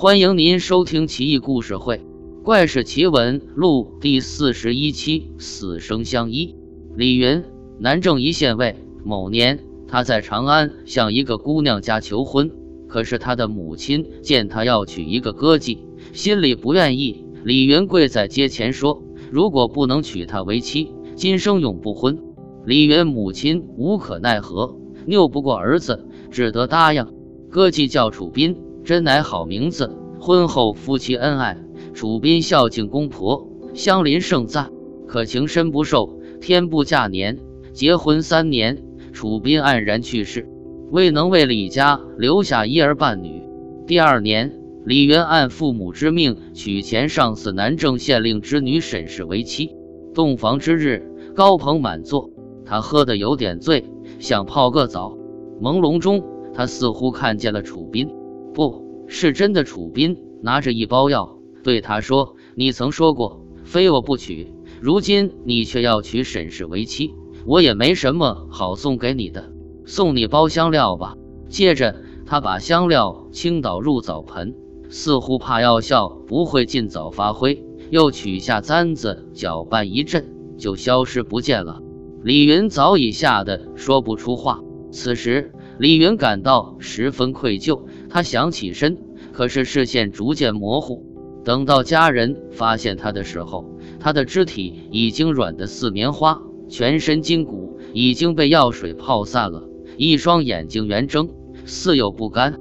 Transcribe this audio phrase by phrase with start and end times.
[0.00, 1.96] 欢迎您收听《奇异故事会·
[2.44, 6.54] 怪事奇闻录》第四十一期《死生相依》。
[6.96, 7.42] 李云，
[7.80, 8.76] 南郑一县尉。
[9.04, 9.58] 某年，
[9.88, 12.48] 他在长安向一个姑娘家求婚，
[12.86, 15.78] 可是他的母亲见他要娶一个歌妓，
[16.12, 17.24] 心里不愿意。
[17.42, 19.02] 李云跪在阶前说
[19.32, 22.16] ：“如果不能娶她为妻，今生永不婚。”
[22.64, 24.76] 李云母亲无可奈何，
[25.06, 27.04] 拗不过儿子，只得答应。
[27.50, 28.56] 歌妓叫楚斌，
[28.88, 29.94] 真乃好名字。
[30.18, 31.58] 婚后夫妻恩爱，
[31.92, 34.70] 楚斌孝敬公婆，乡邻盛赞。
[35.06, 37.38] 可情深不寿，天不嫁年。
[37.74, 38.82] 结婚三年，
[39.12, 40.48] 楚斌黯然去世，
[40.90, 43.42] 未能为李家留下一儿半女。
[43.86, 49.76] 第二年，李渊按父母之命娶前上司南郑县令之女沈氏为妻。
[50.14, 52.30] 洞房之日，高朋满座。
[52.64, 53.84] 他喝得有点醉，
[54.18, 55.18] 想泡个澡。
[55.60, 56.24] 朦胧中，
[56.54, 58.08] 他似乎看见了楚斌，
[58.54, 67.14] 不是真的楚斌，拿着一包药对他说：“你曾说过，非我不娶，如今你却要娶沈氏为妻，
[67.46, 69.52] 我也没什么好送给你的，
[69.84, 71.16] 送你包香料吧。”
[71.48, 74.54] 接着，他把香料倾倒入澡盆，
[74.90, 80.26] 似乎怕药效不会尽早发挥，又取下簪子搅拌一阵，
[80.58, 81.80] 就消失不见了。
[82.22, 84.60] 李云早已吓得说不出话。
[84.90, 87.82] 此时，李云感到十分愧疚。
[88.10, 88.98] 他想起身，
[89.32, 91.04] 可是视线逐渐模糊。
[91.44, 93.64] 等到家人发现他的时候，
[94.00, 99.62] 他的肢体已经软得似棉花，全身筋骨已经被药水泡散了，
[99.96, 101.28] 一双眼睛圆睁，
[101.64, 102.58] 似有不甘。